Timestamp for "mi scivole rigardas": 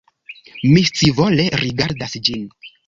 0.71-2.21